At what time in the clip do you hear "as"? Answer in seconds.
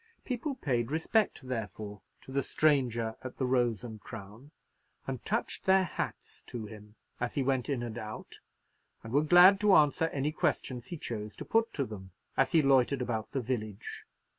7.19-7.35, 12.35-12.51